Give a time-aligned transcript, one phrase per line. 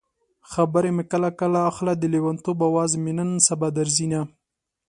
[0.51, 4.19] خبر مې کله کله اخله د لېونتوب اواز مې نن سبا درځينه